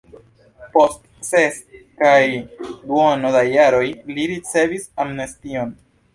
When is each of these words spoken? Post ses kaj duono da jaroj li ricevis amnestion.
Post 0.77 1.03
ses 1.27 1.59
kaj 2.03 2.15
duono 2.63 3.33
da 3.37 3.45
jaroj 3.51 3.85
li 4.17 4.27
ricevis 4.35 4.91
amnestion. 5.07 5.79